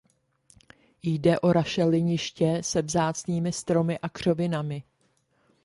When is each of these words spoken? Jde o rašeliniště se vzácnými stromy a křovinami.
Jde 1.03 1.39
o 1.39 1.53
rašeliniště 1.53 2.57
se 2.63 2.81
vzácnými 2.81 3.51
stromy 3.51 3.99
a 3.99 4.09
křovinami. 4.09 4.83